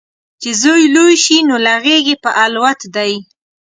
چې 0.41 0.49
زوی 0.61 0.83
لوی 0.95 1.15
شي، 1.23 1.37
نو 1.49 1.55
له 1.65 1.73
غیږې 1.83 2.15
په 2.23 2.29
الوت 2.43 2.79
دی 2.95 3.13